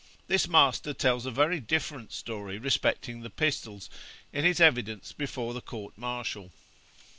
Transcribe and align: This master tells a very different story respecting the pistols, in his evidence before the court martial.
This 0.25 0.47
master 0.47 0.95
tells 0.95 1.27
a 1.27 1.29
very 1.29 1.59
different 1.59 2.11
story 2.11 2.57
respecting 2.57 3.21
the 3.21 3.29
pistols, 3.29 3.87
in 4.33 4.43
his 4.43 4.59
evidence 4.59 5.13
before 5.13 5.53
the 5.53 5.61
court 5.61 5.95
martial. 5.95 6.51